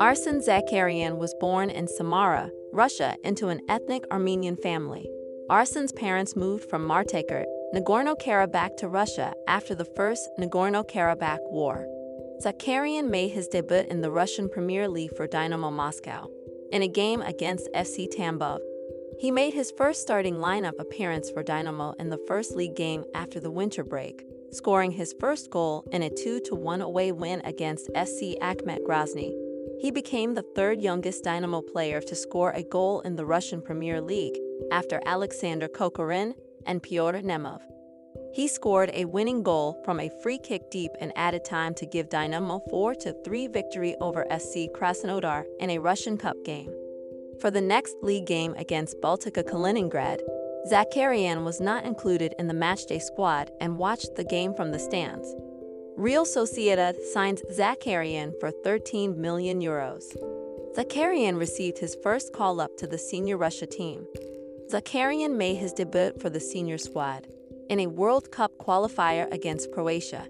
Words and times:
Arsen 0.00 0.40
Zakharyan 0.40 1.18
was 1.18 1.34
born 1.34 1.68
in 1.68 1.86
Samara, 1.86 2.50
Russia, 2.72 3.16
into 3.22 3.48
an 3.48 3.60
ethnic 3.68 4.02
Armenian 4.10 4.56
family. 4.56 5.06
Arsen's 5.50 5.92
parents 5.92 6.34
moved 6.34 6.70
from 6.70 6.88
Martakert, 6.88 7.44
Nagorno-Karabakh 7.74 8.78
to 8.78 8.88
Russia 8.88 9.34
after 9.46 9.74
the 9.74 9.84
First 9.84 10.26
Nagorno-Karabakh 10.38 11.42
War. 11.50 11.86
Zakharyan 12.42 13.10
made 13.10 13.32
his 13.32 13.46
debut 13.48 13.84
in 13.90 14.00
the 14.00 14.10
Russian 14.10 14.48
Premier 14.48 14.88
League 14.88 15.14
for 15.18 15.26
Dynamo 15.26 15.70
Moscow 15.70 16.30
in 16.72 16.80
a 16.80 16.88
game 16.88 17.20
against 17.20 17.68
FC 17.74 18.08
Tambov. 18.08 18.60
He 19.18 19.30
made 19.30 19.52
his 19.52 19.70
first 19.76 20.00
starting 20.00 20.36
lineup 20.36 20.80
appearance 20.80 21.28
for 21.28 21.42
Dynamo 21.42 21.92
in 21.98 22.08
the 22.08 22.24
first 22.26 22.56
league 22.56 22.74
game 22.74 23.04
after 23.14 23.38
the 23.38 23.50
winter 23.50 23.84
break, 23.84 24.24
scoring 24.50 24.92
his 24.92 25.14
first 25.20 25.50
goal 25.50 25.84
in 25.92 26.02
a 26.02 26.08
2-1 26.08 26.80
away 26.80 27.12
win 27.12 27.42
against 27.44 27.90
SC 27.94 28.40
Akhmat 28.40 28.78
Grozny. 28.88 29.49
He 29.80 29.90
became 29.90 30.34
the 30.34 30.44
third 30.54 30.82
youngest 30.82 31.24
Dynamo 31.24 31.62
player 31.62 32.02
to 32.02 32.14
score 32.14 32.50
a 32.50 32.62
goal 32.62 33.00
in 33.00 33.16
the 33.16 33.24
Russian 33.24 33.62
Premier 33.62 34.00
League 34.02 34.36
after 34.70 35.00
Alexander 35.06 35.68
Kokorin 35.68 36.34
and 36.66 36.82
Pyotr 36.82 37.22
Nemov. 37.22 37.60
He 38.34 38.46
scored 38.46 38.90
a 38.92 39.06
winning 39.06 39.42
goal 39.42 39.80
from 39.84 39.98
a 39.98 40.10
free 40.22 40.38
kick 40.38 40.70
deep 40.70 40.90
in 41.00 41.12
added 41.16 41.46
time 41.46 41.72
to 41.74 41.86
give 41.86 42.10
Dynamo 42.10 42.60
4-3 42.70 43.50
victory 43.50 43.96
over 44.02 44.26
SC 44.30 44.68
Krasnodar 44.76 45.44
in 45.58 45.70
a 45.70 45.78
Russian 45.78 46.18
Cup 46.18 46.36
game. 46.44 46.70
For 47.40 47.50
the 47.50 47.62
next 47.62 47.96
league 48.02 48.26
game 48.26 48.52
against 48.58 49.00
Baltika 49.00 49.42
Kaliningrad, 49.42 50.20
Zakharyan 50.70 51.42
was 51.42 51.58
not 51.58 51.86
included 51.86 52.34
in 52.38 52.48
the 52.48 52.54
matchday 52.54 53.00
squad 53.00 53.50
and 53.62 53.78
watched 53.78 54.14
the 54.14 54.24
game 54.24 54.52
from 54.52 54.72
the 54.72 54.78
stands. 54.78 55.34
Real 56.00 56.24
Sociedad 56.24 56.98
signs 57.12 57.42
Zakharyan 57.52 58.32
for 58.40 58.50
13 58.50 59.20
million 59.20 59.60
euros. 59.60 60.04
Zakharyan 60.74 61.38
received 61.38 61.76
his 61.76 61.94
first 62.02 62.32
call-up 62.32 62.74
to 62.78 62.86
the 62.86 62.96
senior 62.96 63.36
Russia 63.36 63.66
team. 63.66 64.06
Zakharyan 64.72 65.36
made 65.36 65.56
his 65.56 65.74
debut 65.74 66.12
for 66.18 66.30
the 66.30 66.40
senior 66.40 66.78
squad 66.78 67.26
in 67.68 67.80
a 67.80 67.86
World 67.86 68.30
Cup 68.30 68.52
qualifier 68.56 69.30
against 69.30 69.72
Croatia. 69.72 70.26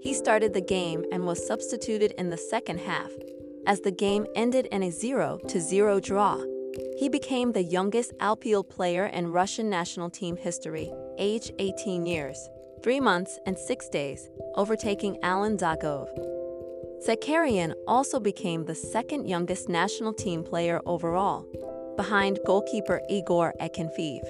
He 0.00 0.14
started 0.14 0.54
the 0.54 0.60
game 0.60 1.04
and 1.10 1.26
was 1.26 1.44
substituted 1.44 2.12
in 2.12 2.30
the 2.30 2.36
second 2.36 2.78
half, 2.78 3.10
as 3.66 3.80
the 3.80 3.90
game 3.90 4.24
ended 4.36 4.66
in 4.66 4.84
a 4.84 4.92
zero-to-zero 4.92 5.98
draw. 5.98 6.38
He 6.96 7.08
became 7.08 7.50
the 7.50 7.64
youngest 7.64 8.12
outfield 8.20 8.70
player 8.70 9.06
in 9.06 9.32
Russian 9.32 9.68
national 9.68 10.10
team 10.10 10.36
history, 10.36 10.92
age 11.18 11.50
18 11.58 12.06
years, 12.06 12.38
3 12.82 13.00
months 13.00 13.38
and 13.46 13.58
6 13.58 13.88
days, 13.88 14.30
overtaking 14.54 15.18
Alan 15.22 15.56
Dzagoev. 15.56 16.08
Zakharyan 17.06 17.74
also 17.86 18.18
became 18.18 18.64
the 18.64 18.74
second 18.74 19.28
youngest 19.28 19.68
national 19.68 20.12
team 20.12 20.42
player 20.42 20.80
overall, 20.84 21.46
behind 21.96 22.40
goalkeeper 22.46 23.00
Igor 23.08 23.54
Akinfeev. 23.60 24.22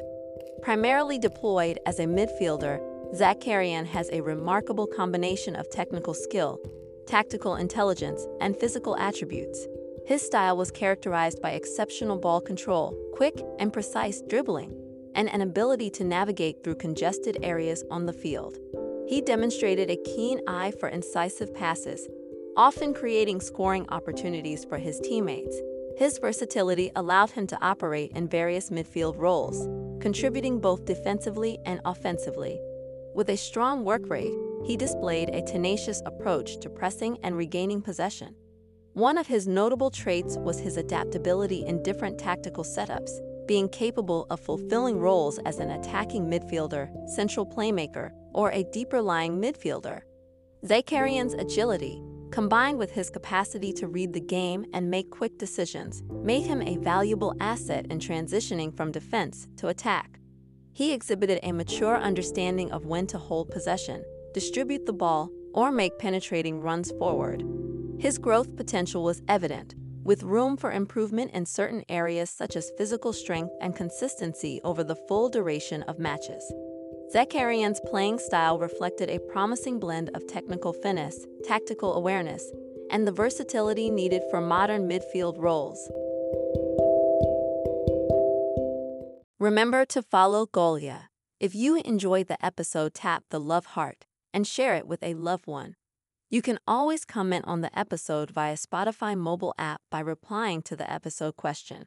Primarily 0.63 1.19
deployed 1.19 1.79
as 1.87 1.99
a 1.99 2.05
midfielder, 2.05 2.81
Zakharyan 3.15 3.87
has 3.87 4.11
a 4.11 4.21
remarkable 4.21 4.87
combination 4.87 5.57
of 5.57 5.71
technical 5.71 6.13
skill, 6.13 6.61
tactical 7.07 7.57
intelligence, 7.57 8.27
and 8.41 8.57
physical 8.57 8.97
attributes. 8.97 9.67
His 10.07 10.21
style 10.23 10.57
was 10.57 10.71
characterized 10.71 11.41
by 11.41 11.53
exceptional 11.53 12.19
ball 12.19 12.41
control, 12.41 12.95
quick 13.15 13.43
and 13.59 13.73
precise 13.73 14.23
dribbling, 14.29 14.75
and 15.19 15.29
an 15.31 15.41
ability 15.41 15.91
to 15.91 16.05
navigate 16.05 16.63
through 16.63 16.77
congested 16.77 17.37
areas 17.43 17.83
on 17.91 18.07
the 18.07 18.13
field. 18.13 18.57
He 19.09 19.21
demonstrated 19.21 19.91
a 19.91 19.97
keen 20.05 20.41
eye 20.47 20.71
for 20.79 20.89
incisive 20.89 21.53
passes, 21.53 22.07
often 22.57 22.95
creating 22.95 23.41
scoring 23.41 23.85
opportunities 23.89 24.65
for 24.65 24.79
his 24.79 25.01
teammates. 25.01 25.57
His 25.97 26.19
versatility 26.19 26.93
allowed 26.95 27.33
him 27.33 27.49
to 27.49 27.59
operate 27.61 28.13
in 28.13 28.29
various 28.29 28.71
midfield 28.71 29.19
roles, 29.19 29.67
contributing 30.01 30.61
both 30.61 30.85
defensively 30.85 31.59
and 31.67 31.81
offensively. 31.85 32.61
With 33.13 33.29
a 33.31 33.37
strong 33.37 33.85
work 33.85 34.09
rate, 34.09 34.33
he 34.65 34.77
displayed 34.77 35.31
a 35.31 35.43
tenacious 35.43 36.01
approach 36.07 36.61
to 36.61 36.71
pressing 36.71 37.19
and 37.25 37.37
regaining 37.37 37.83
possession. 37.83 38.37
One 38.93 39.19
of 39.19 39.27
his 39.27 39.49
notable 39.49 39.91
traits 39.91 40.37
was 40.37 40.61
his 40.61 40.77
adaptability 40.77 41.65
in 41.67 41.83
different 41.83 42.19
tactical 42.19 42.63
setups, 42.63 43.11
being 43.49 43.69
capable 43.69 44.27
of 44.31 44.39
fulfilling 44.39 45.01
roles 45.01 45.41
as 45.41 45.59
an 45.59 45.71
attacking 45.71 46.27
midfielder, 46.27 46.89
central 47.09 47.45
playmaker, 47.45 48.13
or 48.35 48.53
a 48.53 48.63
deeper 48.73 49.03
lying 49.03 49.41
midfielder. 49.41 50.03
Zakharyan's 50.65 51.35
agility, 51.35 52.01
combined 52.31 52.79
with 52.79 52.93
his 52.93 53.11
capacity 53.11 53.73
to 53.73 53.89
read 53.89 54.13
the 54.13 54.21
game 54.21 54.67
and 54.73 54.91
make 54.91 55.11
quick 55.11 55.39
decisions, 55.39 56.03
made 56.23 56.43
him 56.43 56.63
a 56.63 56.77
valuable 56.77 57.35
asset 57.41 57.87
in 57.91 57.99
transitioning 57.99 58.77
from 58.77 58.93
defense 58.93 59.49
to 59.57 59.69
attack. 59.69 60.21
He 60.73 60.93
exhibited 60.93 61.41
a 61.43 61.53
mature 61.53 61.97
understanding 61.97 62.71
of 62.71 62.87
when 62.87 63.07
to 63.09 63.19
hold 63.19 63.51
possession, 63.51 64.05
distribute 64.35 64.87
the 64.87 64.93
ball, 64.93 65.31
or 65.55 65.73
make 65.73 65.99
penetrating 65.99 66.61
runs 66.61 66.93
forward. 66.93 67.43
His 67.99 68.19
growth 68.19 68.55
potential 68.55 69.03
was 69.03 69.23
evident, 69.27 69.75
with 70.09 70.23
room 70.23 70.57
for 70.57 70.73
improvement 70.73 71.31
in 71.35 71.45
certain 71.45 71.85
areas 71.91 72.31
such 72.31 72.57
as 72.57 72.73
physical 72.79 73.13
strength 73.13 73.53
and 73.61 73.77
consistency 73.77 74.59
over 74.65 74.83
the 74.83 74.97
full 75.07 75.29
duration 75.29 75.83
of 75.83 75.99
matches. 75.99 76.51
Zakharyan's 77.15 77.79
playing 77.85 78.19
style 78.19 78.59
reflected 78.59 79.11
a 79.11 79.19
promising 79.19 79.79
blend 79.79 80.09
of 80.15 80.27
technical 80.27 80.73
finesse, 80.73 81.27
tactical 81.45 81.93
awareness, 81.93 82.43
and 82.91 83.07
the 83.07 83.13
versatility 83.13 83.91
needed 83.91 84.23
for 84.31 84.41
modern 84.41 84.89
midfield 84.89 85.37
roles. 85.37 85.79
Remember 89.39 89.85
to 89.85 90.01
follow 90.01 90.47
Golia. 90.47 91.09
If 91.39 91.55
you 91.55 91.83
enjoyed 91.85 92.29
the 92.29 92.43
episode, 92.43 92.95
tap 92.95 93.25
the 93.29 93.39
love 93.39 93.67
heart 93.67 94.07
and 94.33 94.47
share 94.47 94.75
it 94.75 94.87
with 94.87 95.03
a 95.03 95.13
loved 95.13 95.47
one. 95.47 95.75
You 96.31 96.43
can 96.43 96.59
always 96.69 97.07
comment 97.07 97.47
on 97.49 97.63
the 97.63 97.79
episode 97.79 98.31
via 98.31 98.55
Spotify 98.55 99.17
mobile 99.17 99.55
app 99.57 99.81
by 99.91 100.01
replying 100.01 100.61
to 100.63 100.77
the 100.77 100.91
episode 100.91 101.37
question. 101.37 101.87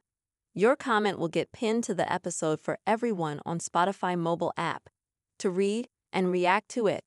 Your 0.55 0.75
comment 0.75 1.19
will 1.19 1.27
get 1.27 1.51
pinned 1.51 1.83
to 1.83 1.93
the 1.93 2.11
episode 2.11 2.59
for 2.59 2.79
everyone 2.87 3.39
on 3.45 3.59
Spotify 3.59 4.17
mobile 4.17 4.51
app 4.57 4.89
to 5.37 5.51
read 5.51 5.89
and 6.11 6.31
react 6.31 6.69
to 6.69 6.87
it. 6.87 6.99